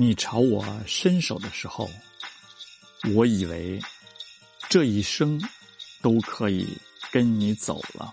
[0.00, 1.86] 你朝我伸手的时候
[3.14, 3.78] 我以为
[4.70, 5.38] 这一生
[6.00, 6.66] 都可以
[7.12, 8.10] 跟你走了。